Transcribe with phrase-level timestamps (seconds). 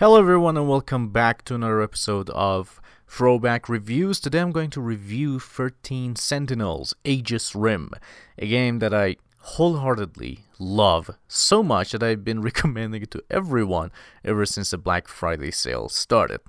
[0.00, 4.20] Hello, everyone, and welcome back to another episode of Throwback Reviews.
[4.20, 7.90] Today I'm going to review 13 Sentinels Aegis Rim,
[8.38, 13.90] a game that I wholeheartedly love so much that I've been recommending it to everyone
[14.24, 16.42] ever since the Black Friday sale started.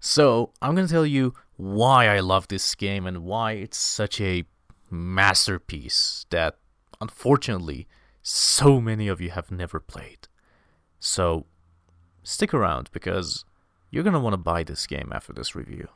[0.00, 4.20] So, I'm going to tell you why I love this game and why it's such
[4.20, 4.42] a
[4.90, 6.56] masterpiece that
[7.00, 7.86] unfortunately
[8.22, 10.26] so many of you have never played.
[10.98, 11.46] So,
[12.28, 13.46] stick around because
[13.90, 15.88] you're going to want to buy this game after this review.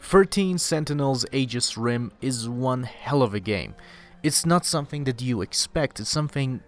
[0.00, 3.74] Thirteen Sentinels Aegis Rim is one hell of a game.
[4.22, 6.62] It's not something that you expect, it's something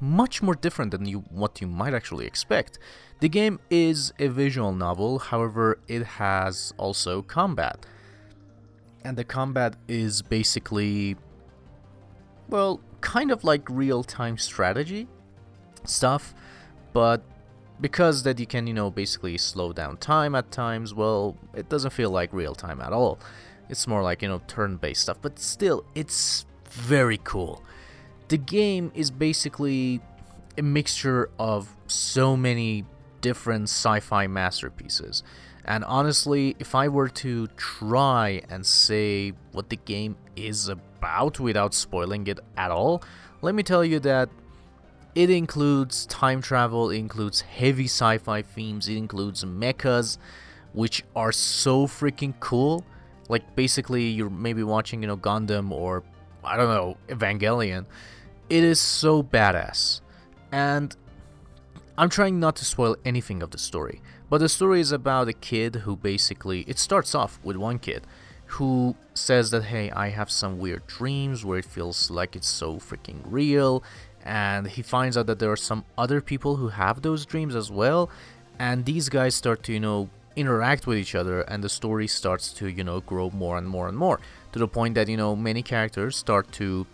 [0.00, 2.78] much more different than you what you might actually expect.
[3.20, 7.84] The game is a visual novel, however, it has also combat.
[9.04, 11.16] And the combat is basically
[12.48, 15.06] well, kind of like real-time strategy
[15.84, 16.34] stuff,
[16.92, 17.22] but
[17.80, 21.92] because that you can, you know, basically slow down time at times, well, it doesn't
[21.92, 23.18] feel like real time at all.
[23.68, 27.62] It's more like, you know, turn-based stuff, but still it's very cool.
[28.28, 30.00] The game is basically
[30.56, 32.84] a mixture of so many
[33.20, 35.22] different sci fi masterpieces.
[35.64, 41.74] And honestly, if I were to try and say what the game is about without
[41.74, 43.02] spoiling it at all,
[43.42, 44.30] let me tell you that
[45.14, 50.18] it includes time travel, it includes heavy sci fi themes, it includes mechas,
[50.72, 52.84] which are so freaking cool.
[53.28, 56.02] Like, basically, you're maybe watching, you know, Gundam or
[56.44, 57.84] I don't know, Evangelion.
[58.50, 60.00] It is so badass.
[60.52, 60.96] And
[61.98, 65.32] I'm trying not to spoil anything of the story, but the story is about a
[65.32, 68.06] kid who basically it starts off with one kid
[68.52, 72.76] who says that hey, I have some weird dreams where it feels like it's so
[72.76, 73.82] freaking real
[74.24, 77.70] and he finds out that there are some other people who have those dreams as
[77.70, 78.08] well
[78.58, 82.52] and these guys start to, you know, interact with each other and the story starts
[82.54, 84.20] to, you know, grow more and more and more
[84.52, 86.86] to the point that, you know, many characters start to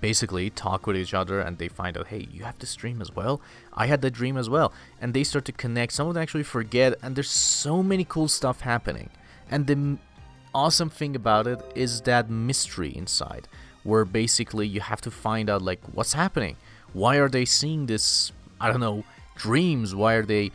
[0.00, 3.14] basically talk with each other and they find out hey you have this dream as
[3.14, 3.40] well.
[3.74, 4.72] I had that dream as well.
[5.00, 5.92] And they start to connect.
[5.92, 6.94] Some of them actually forget.
[7.02, 9.10] And there's so many cool stuff happening.
[9.50, 9.98] And the
[10.54, 13.48] awesome thing about it is that mystery inside
[13.84, 16.56] where basically you have to find out like what's happening?
[16.92, 19.04] Why are they seeing this i don't know
[19.36, 19.94] dreams?
[19.94, 20.50] Why are they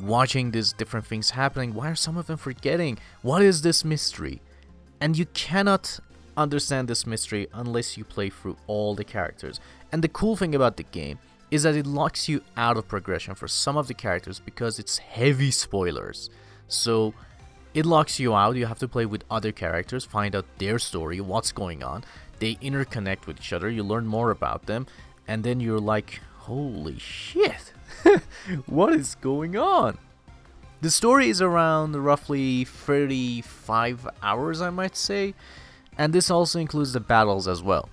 [0.00, 1.74] watching these different things happening?
[1.74, 2.98] Why are some of them forgetting?
[3.22, 4.40] What is this mystery?
[5.00, 6.00] And you cannot
[6.36, 9.60] understand this mystery unless you play through all the characters.
[9.92, 11.18] And the cool thing about the game
[11.50, 14.98] is that it locks you out of progression for some of the characters because it's
[14.98, 16.28] heavy spoilers.
[16.68, 17.14] So
[17.74, 18.56] it locks you out.
[18.56, 22.04] You have to play with other characters, find out their story, what's going on.
[22.38, 24.86] They interconnect with each other, you learn more about them,
[25.26, 27.72] and then you're like, holy shit,
[28.66, 29.98] what is going on?
[30.82, 35.34] The story is around roughly 35 hours, I might say
[35.98, 37.88] and this also includes the battles as well.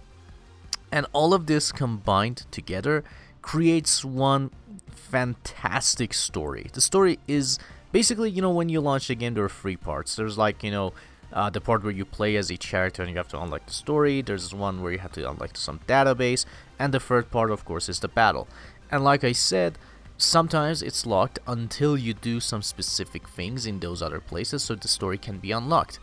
[0.91, 3.03] And all of this combined together
[3.41, 4.51] creates one
[4.91, 6.67] fantastic story.
[6.73, 7.59] The story is
[7.91, 10.15] basically, you know, when you launch the game, there are three parts.
[10.15, 10.93] There's like, you know,
[11.31, 13.73] uh, the part where you play as a character and you have to unlock the
[13.73, 14.21] story.
[14.21, 16.45] There's one where you have to unlock some database.
[16.77, 18.47] And the third part, of course, is the battle.
[18.91, 19.79] And like I said,
[20.17, 24.87] sometimes it's locked until you do some specific things in those other places so the
[24.87, 25.99] story can be unlocked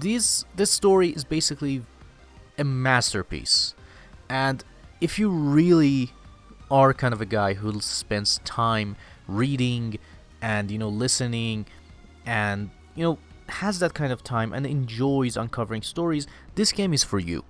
[0.00, 1.82] this this story is basically
[2.58, 3.74] a masterpiece.
[4.28, 4.64] And
[5.00, 6.12] if you really
[6.70, 8.96] are kind of a guy who spends time
[9.28, 9.98] reading
[10.40, 11.66] and you know listening
[12.26, 17.04] and you know has that kind of time and enjoys uncovering stories this game is
[17.04, 17.44] for you.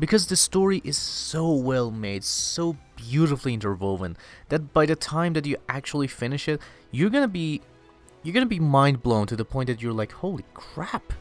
[0.00, 4.16] Because the story is so well made so beautifully interwoven
[4.48, 7.60] that by the time that you actually finish it you're gonna be
[8.24, 11.12] you're gonna be mind blown to the point that you're like holy crap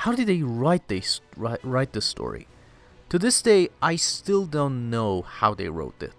[0.00, 2.46] how did they write this write, write this story?
[3.10, 6.12] To this day, I still don't know how they wrote it.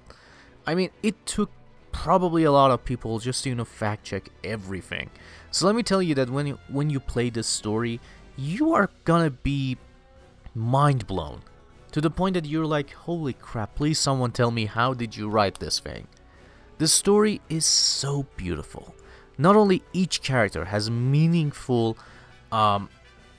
[0.68, 1.50] I mean, it took
[1.92, 5.10] probably a lot of people just to you know fact check everything.
[5.50, 8.00] So let me tell you that when you, when you play this story,
[8.38, 9.78] you are gonna be
[10.54, 11.42] mind blown
[11.92, 13.74] to the point that you're like, holy crap!
[13.74, 16.08] Please, someone tell me how did you write this thing?
[16.78, 18.94] The story is so beautiful.
[19.40, 21.98] Not only each character has meaningful
[22.52, 22.90] um,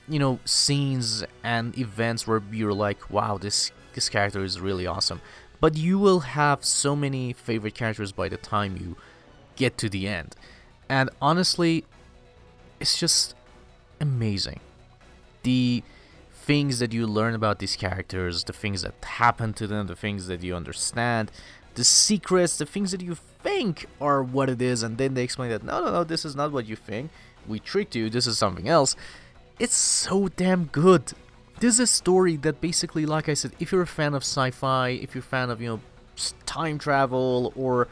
[0.07, 5.21] you know scenes and events where you're like wow this this character is really awesome
[5.63, 8.97] but you will have so many favorite characters by the time you
[9.55, 10.35] get to the end.
[10.89, 11.85] And honestly,
[12.81, 13.33] it's just
[14.01, 14.59] amazing.
[15.43, 15.83] The
[16.33, 20.27] things that you learn about these characters, the things that happen to them, the things
[20.27, 21.31] that you understand,
[21.75, 25.49] the secrets, the things that you think are what it is, and then they explain
[25.49, 27.09] that no, no, no, this is not what you think.
[27.47, 28.09] We tricked you.
[28.09, 28.97] This is something else.
[29.59, 31.13] It's so damn good.
[31.59, 34.89] This is a story that basically, like I said, if you're a fan of sci-fi,
[34.89, 35.79] if you're a fan of you know
[36.45, 37.87] time travel, or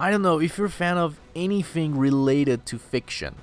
[0.00, 3.36] I don't know, if you're a fan of anything related to fiction,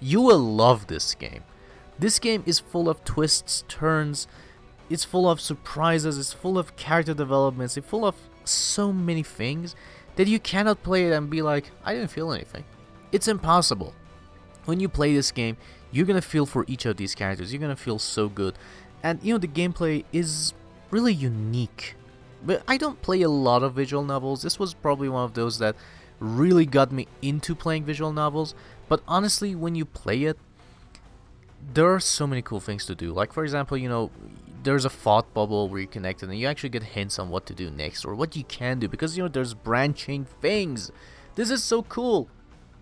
[0.00, 1.42] you will love this game.
[1.98, 4.26] This game is full of twists, turns,
[4.88, 8.14] it's full of surprises, it's full of character developments, it's full of
[8.44, 9.76] so many things
[10.16, 12.64] that you cannot play it and be like, I didn't feel anything.
[13.12, 13.94] It's impossible.
[14.64, 15.56] When you play this game,
[15.90, 18.54] you're gonna feel for each of these characters, you're gonna feel so good.
[19.02, 20.54] And you know, the gameplay is
[20.90, 21.94] really unique.
[22.44, 24.42] But I don't play a lot of visual novels.
[24.42, 25.76] This was probably one of those that
[26.20, 28.54] really got me into playing visual novels.
[28.88, 30.38] But honestly, when you play it,
[31.74, 33.12] there are so many cool things to do.
[33.12, 34.10] Like for example, you know,
[34.62, 37.54] there's a thought bubble where you connect and you actually get hints on what to
[37.54, 40.90] do next or what you can do because you know there's branching things.
[41.34, 42.28] This is so cool.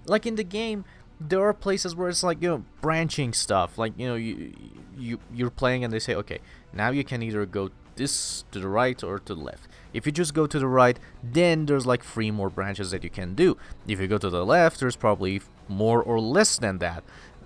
[0.06, 0.84] Like in the game,
[1.20, 3.78] there are places where it's like you know branching stuff.
[3.78, 4.54] Like you know you
[4.96, 6.38] you you're playing and they say okay
[6.72, 9.68] now you can either go this to the right or to the left.
[9.94, 13.08] If you just go to the right, then there's like three more branches that you
[13.08, 13.56] can do.
[13.88, 17.02] If you go to the left, there's probably more or less than that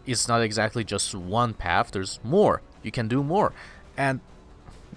[0.06, 3.52] it's not exactly just one path there's more you can do more
[3.96, 4.20] and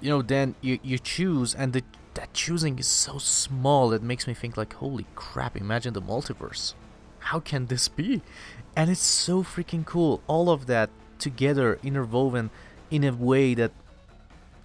[0.02, 1.84] you know then you, you choose and the,
[2.14, 6.74] that choosing is so small it makes me think like holy crap imagine the multiverse
[7.34, 8.22] how can this be?
[8.76, 12.52] And it's so freaking cool all of that together interwoven
[12.92, 13.72] in a way that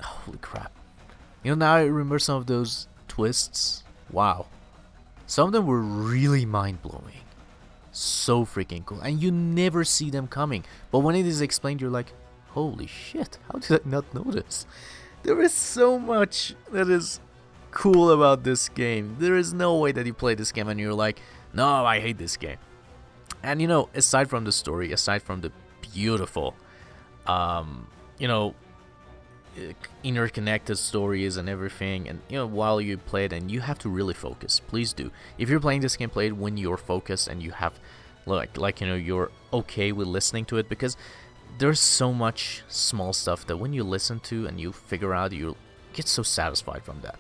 [0.03, 0.71] holy crap.
[1.43, 3.85] You know now i remember some of those twists.
[4.11, 4.49] Wow.
[5.27, 7.25] Some of them were really mind-blowing.
[7.91, 9.01] So freaking cool.
[9.01, 10.63] And you never see them coming.
[10.91, 12.13] But when it is explained you're like
[12.49, 14.67] holy shit how did i not notice?
[15.23, 17.21] There is so much that is
[17.71, 19.17] cool about this game.
[19.19, 21.19] There is no way that you play this game and you're like
[21.59, 22.61] no i hate this game.
[23.43, 25.53] And you know aside from the story aside from the
[25.93, 26.49] beautiful
[27.27, 27.69] um
[28.23, 28.55] you know
[30.05, 33.89] interconnected stories and everything and you know while you play it and you have to
[33.99, 35.07] really focus please do.
[35.37, 37.75] If you're playing this game play it when you're focused and you have
[38.35, 39.31] like like you know you're
[39.61, 40.97] okay with listening to it because
[41.59, 45.57] there's so much small stuff that when you listen to and you figure out you
[45.93, 47.19] get so satisfied from that.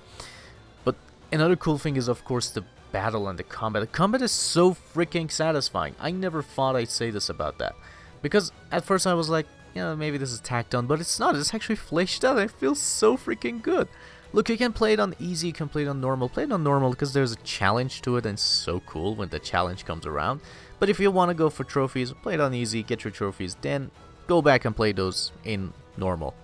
[0.84, 0.94] But
[1.32, 4.72] another cool thing is of course the battle and the combat the combat is so
[4.72, 7.74] freaking satisfying i never thought i'd say this about that
[8.22, 11.20] because at first i was like you know, maybe this is tacked on, but it's
[11.20, 11.36] not.
[11.36, 12.38] It's actually fleshed out.
[12.38, 13.88] It feels so freaking good.
[14.32, 16.28] Look, you can play it on easy, you can play it on normal.
[16.28, 19.28] Play it on normal because there's a challenge to it and it's so cool when
[19.28, 20.40] the challenge comes around.
[20.78, 23.56] But if you want to go for trophies, play it on easy, get your trophies,
[23.62, 23.90] then
[24.26, 26.34] go back and play those in normal.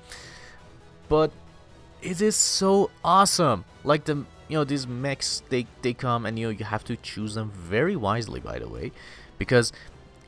[1.08, 1.32] But
[2.00, 3.64] it is so awesome.
[3.82, 6.96] Like the you know these mechs they they come and you know you have to
[6.96, 8.92] choose them very wisely by the way
[9.38, 9.72] because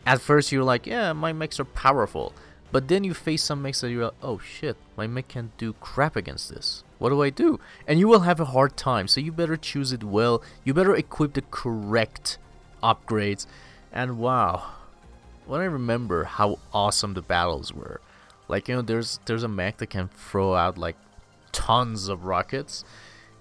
[0.04, 2.32] at first you're like yeah my mechs are powerful
[2.72, 5.72] but then you face some mechs that you're like, oh shit, my mech can't do
[5.74, 6.82] crap against this.
[6.98, 7.60] What do I do?
[7.86, 10.42] And you will have a hard time, so you better choose it well.
[10.64, 12.38] You better equip the correct
[12.82, 13.46] upgrades.
[13.92, 14.72] And wow,
[15.46, 18.00] when I remember how awesome the battles were,
[18.48, 20.96] like you know, there's there's a mech that can throw out like
[21.52, 22.84] tons of rockets.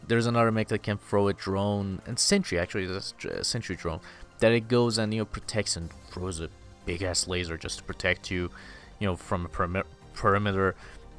[0.07, 3.99] There's another mech that can throw a drone, and Sentry actually, that's a Sentry drone
[4.39, 6.49] that it goes and you know protects and throws a
[6.85, 8.51] big ass laser just to protect you
[8.99, 9.83] you know, from a peri-
[10.13, 10.75] perimeter.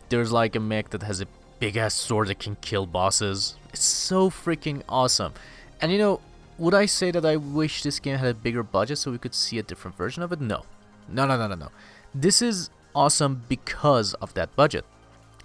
[0.08, 1.26] There's like a mech that has a
[1.58, 3.56] big ass sword that can kill bosses.
[3.72, 5.34] It's so freaking awesome.
[5.80, 6.20] And you know,
[6.58, 9.34] would I say that I wish this game had a bigger budget so we could
[9.34, 10.40] see a different version of it?
[10.40, 10.64] No.
[11.08, 11.68] No, no, no, no, no.
[12.14, 14.84] This is awesome because of that budget.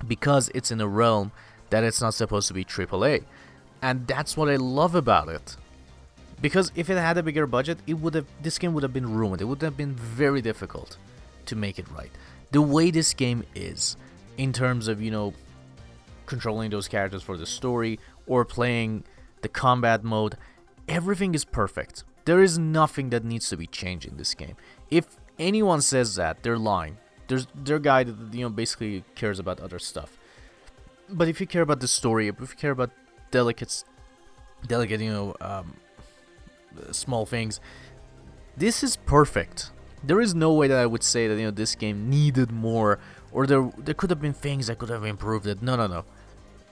[0.08, 1.32] Because it's in a realm
[1.72, 3.24] that it's not supposed to be AAA.
[3.82, 5.58] And that's what I love about it.
[6.42, 9.12] Because if it had a bigger budget, it would have this game would have been
[9.12, 9.42] ruined.
[9.42, 10.98] It would have been very difficult
[11.46, 12.12] to make it right.
[12.52, 13.96] The way this game is,
[14.38, 15.34] in terms of, you know,
[16.26, 19.04] controlling those characters for the story or playing
[19.42, 20.36] the combat mode,
[20.88, 22.04] everything is perfect.
[22.26, 24.56] There is nothing that needs to be changed in this game.
[24.90, 26.98] If anyone says that, they're lying.
[27.28, 30.18] There's their guy that you know basically cares about other stuff.
[31.12, 32.92] But if you care about the story, if you care about
[33.32, 33.84] delicate,
[34.68, 35.76] delicate, you know, um,
[36.92, 37.60] small things,
[38.58, 39.72] this is perfect
[40.04, 43.00] there is no way that I would say that you know this game needed more
[43.32, 45.62] or there there could have been things that could have improved it.
[45.62, 46.06] No, no, no.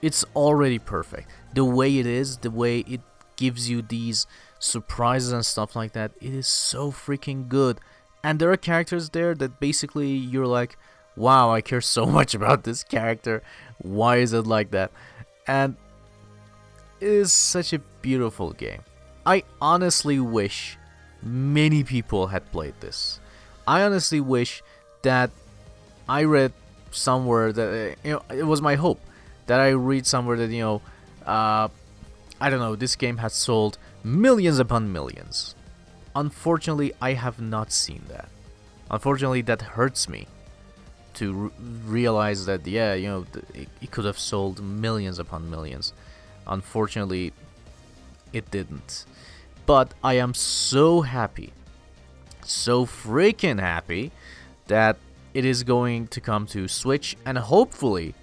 [0.02, 1.28] It's already perfect.
[1.54, 3.00] The way it is, the way it
[3.36, 4.26] gives you these
[4.58, 6.12] surprises and stuff like that.
[6.20, 7.78] It is so freaking good.
[8.24, 10.76] And there are characters there that basically you're like,
[11.16, 13.42] wow, I care so much about this character.
[13.82, 14.90] Why is it like that?
[15.46, 15.76] And
[17.00, 18.82] it is such a beautiful game.
[19.24, 20.78] I honestly wish
[21.22, 23.20] many people had played this.
[23.66, 24.62] I honestly wish
[25.02, 25.30] that
[26.08, 26.52] I read
[26.90, 29.00] somewhere that uh, you know it was my hope
[29.46, 30.82] that I read somewhere that you know
[31.24, 31.68] uh,
[32.40, 35.54] I don't know this game has sold millions upon millions.
[36.16, 38.28] Unfortunately, I have not seen that.
[38.90, 40.26] Unfortunately, that hurts me
[41.14, 41.52] to
[41.84, 45.92] realize that yeah, you know, it, it could have sold millions upon millions.
[46.46, 47.32] Unfortunately,
[48.32, 49.04] it didn't.
[49.66, 51.52] But I am so happy,
[52.44, 54.10] so freaking happy
[54.66, 54.96] that
[55.34, 58.14] it is going to come to Switch and hopefully,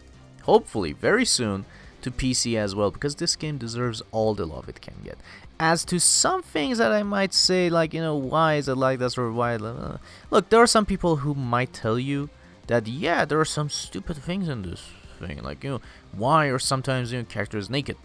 [0.44, 1.66] hopefully very soon
[2.02, 5.18] to PC as well because this game deserves all the love it can get.
[5.60, 9.00] As to some things that I might say, like, you know, why is it like
[9.00, 9.56] this or why.
[9.56, 9.98] Uh,
[10.30, 12.30] look, there are some people who might tell you
[12.68, 15.42] that, yeah, there are some stupid things in this thing.
[15.42, 15.82] Like, you know,
[16.12, 17.98] why are sometimes, you know, characters naked?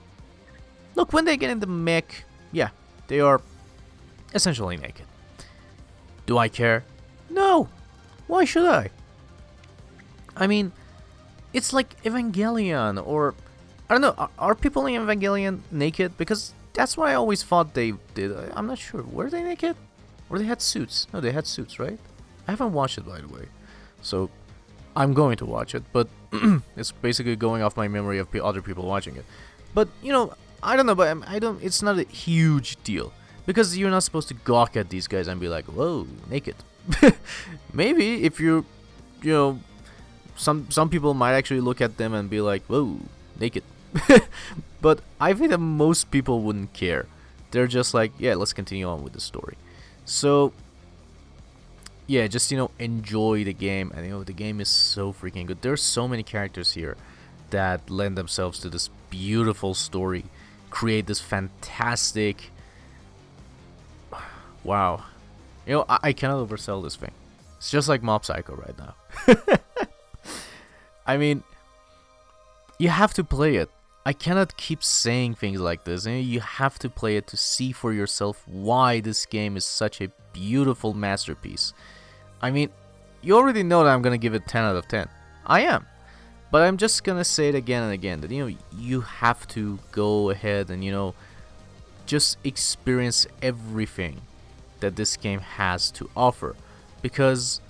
[0.95, 2.71] Look, when they get in the mech, yeah,
[3.09, 3.41] they are
[4.35, 5.07] essentially naked.
[6.27, 6.85] Do I care?
[7.31, 7.69] No!
[8.27, 8.91] Why should I?
[10.37, 10.73] I mean,
[11.53, 13.35] it's like Evangelion, or
[13.89, 14.15] I don't know.
[14.17, 16.17] Are, are, people in Evangelion naked?
[16.17, 18.33] Because that's what I always thought they did.
[18.55, 19.03] I'm not sure.
[19.03, 19.77] Were they naked?
[20.31, 21.07] Or they had suits?
[21.13, 21.99] No, they had suits, right?
[22.49, 23.47] I haven't watched it by the way,
[24.01, 24.31] so
[24.95, 25.83] I'm going to watch it.
[25.93, 26.09] But
[26.77, 29.25] it's basically going off my memory of other people watching it.
[29.75, 31.63] But you know, I don't know, but um, I don't.
[31.63, 33.13] It's not a huge deal
[33.47, 36.57] because you're not supposed to gawk at these guys and be like, "Whoa, naked."
[37.73, 38.67] Maybe if you,
[39.23, 39.61] you know,
[40.37, 43.01] some some people might actually look at them and be like, "Whoa,
[43.41, 43.65] naked."
[44.81, 47.07] but I think that most people wouldn't care.
[47.51, 49.57] They're just like, "Yeah, let's continue on with the story."
[50.05, 50.53] So,
[52.07, 53.93] yeah, just you know, enjoy the game.
[53.95, 55.63] And you know, the game is so freaking good.
[55.63, 56.97] There's so many characters here
[57.51, 60.25] that lend themselves to this beautiful story,
[60.71, 62.51] create this fantastic.
[64.65, 65.03] Wow,
[65.67, 67.11] you know, I, I cannot oversell this thing.
[67.59, 69.59] It's just like Mob Psycho right now.
[71.07, 71.43] I mean,
[72.79, 73.71] you have to play it.
[74.05, 76.07] I cannot keep saying things like this.
[76.07, 80.11] You have to play it to see for yourself why this game is such a
[80.33, 81.73] beautiful masterpiece.
[82.41, 82.71] I mean,
[83.21, 85.09] you already know that I'm gonna give it 10 out of 10.
[85.47, 85.87] I am.
[86.51, 89.79] But I'm just gonna say it again and again that you know you have to
[89.93, 91.15] go ahead and you know
[92.05, 94.21] just experience everything
[94.81, 96.57] that this game has to offer
[97.01, 97.61] because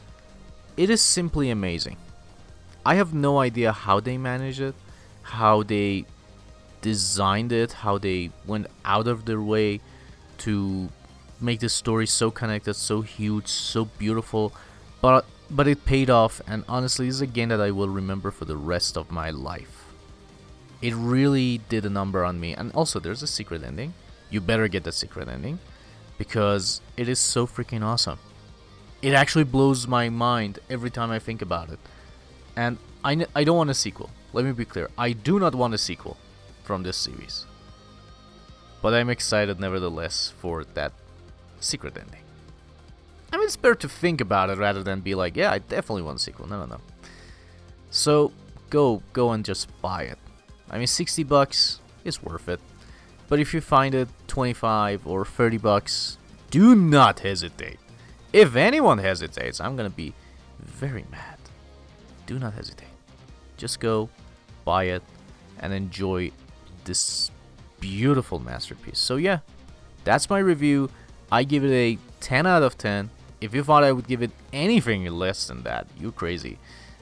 [0.76, 1.98] it is simply amazing.
[2.84, 4.74] I have no idea how they manage it,
[5.22, 6.06] how they
[6.82, 9.80] designed it, how they went out of their way
[10.38, 10.90] to
[11.40, 14.52] make the story so connected, so huge, so beautiful,
[15.00, 18.30] but but it paid off and honestly this is a game that I will remember
[18.30, 19.84] for the rest of my life.
[20.80, 23.92] It really did a number on me and also there's a secret ending.
[24.30, 25.58] You better get the secret ending
[26.16, 28.18] because it is so freaking awesome.
[29.02, 31.78] It actually blows my mind every time I think about it.
[32.56, 34.10] And I I don't want a sequel.
[34.32, 34.88] Let me be clear.
[34.96, 36.16] I do not want a sequel
[36.72, 37.44] from this series.
[38.80, 40.94] But I'm excited nevertheless for that
[41.60, 42.24] secret ending.
[43.30, 46.00] I mean, it's better to think about it rather than be like, yeah, I definitely
[46.00, 46.48] want a sequel.
[46.48, 46.80] No, no, no.
[47.90, 48.32] So
[48.70, 50.18] go, go and just buy it.
[50.70, 52.60] I mean, 60 bucks is worth it.
[53.28, 56.16] But if you find it 25 or 30 bucks,
[56.50, 57.80] do not hesitate.
[58.32, 60.14] If anyone hesitates, I'm gonna be
[60.58, 61.36] very mad.
[62.24, 62.96] Do not hesitate.
[63.58, 64.08] Just go,
[64.64, 65.02] buy it,
[65.62, 66.32] and enjoy
[66.84, 67.30] this
[67.80, 68.98] beautiful masterpiece.
[68.98, 69.40] So, yeah,
[70.04, 70.90] that's my review.
[71.30, 73.10] I give it a 10 out of 10.
[73.40, 76.58] If you thought I would give it anything less than that, you crazy.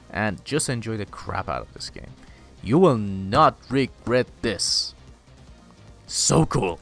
[0.09, 2.11] And just enjoy the crap out of this game.
[2.63, 4.93] You will not regret this
[6.11, 6.79] so cool.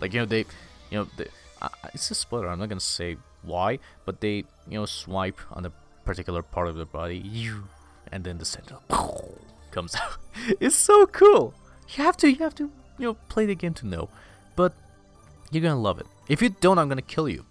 [0.00, 0.44] Like you know they,
[0.90, 1.26] you know they,
[1.60, 2.48] uh, it's a spoiler.
[2.48, 5.72] I'm not gonna say why, but they you know swipe on a
[6.04, 7.64] particular part of the body, you,
[8.10, 8.76] and then the center
[9.70, 10.16] comes out.
[10.60, 11.54] it's so cool.
[11.92, 12.64] You have to you have to
[12.98, 14.08] you know play the game to know,
[14.56, 14.72] but
[15.50, 16.06] you're gonna love it.
[16.28, 17.44] If you don't, I'm gonna kill you.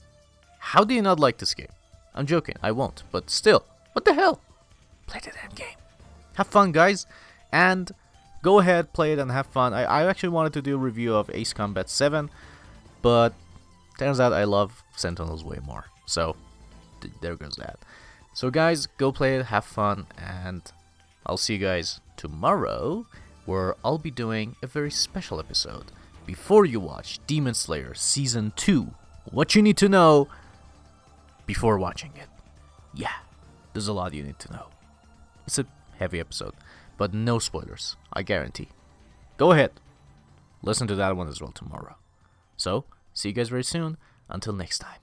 [0.59, 1.67] How do you not like this game?
[2.13, 2.55] I'm joking.
[2.61, 3.03] I won't.
[3.11, 4.41] But still, what the hell?
[5.07, 5.77] Play the damn game.
[6.35, 7.05] Have fun, guys,
[7.51, 7.91] and
[8.41, 9.73] go ahead, play it, and have fun.
[9.73, 12.29] I, I actually wanted to do a review of Ace Combat 7,
[13.01, 13.33] but
[13.99, 15.85] turns out I love Sentinels way more.
[16.05, 16.35] So
[17.01, 17.77] th there goes that.
[18.33, 20.61] So guys, go play it, have fun, and
[21.25, 23.05] I'll see you guys tomorrow,
[23.45, 25.91] where I'll be doing a very special episode
[26.25, 28.93] before you watch Demon Slayer Season 2.
[29.31, 30.27] What you need to know
[31.45, 32.29] before watching it.
[32.93, 33.13] Yeah,
[33.73, 34.67] there's a lot you need to know.
[35.45, 35.65] It's a
[35.97, 36.53] heavy episode,
[36.97, 38.69] but no spoilers, I guarantee.
[39.37, 39.71] Go ahead,
[40.61, 41.95] listen to that one as well tomorrow.
[42.57, 43.97] So, see you guys very soon.
[44.29, 45.00] Until next time.